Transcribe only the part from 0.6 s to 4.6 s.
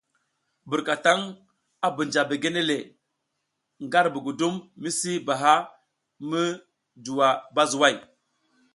Burkataŋ a bunja begene le nga ar budugum